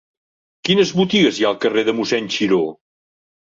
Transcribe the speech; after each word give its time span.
Quines 0.69 0.93
botigues 1.01 1.37
hi 1.43 1.47
ha 1.47 1.51
al 1.53 1.61
carrer 1.67 1.85
de 1.91 1.97
Mossèn 2.01 2.33
Xiró? 2.39 2.61